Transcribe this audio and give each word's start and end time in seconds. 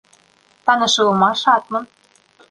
Танышыуыма 0.65 1.29
шатмын! 1.41 1.85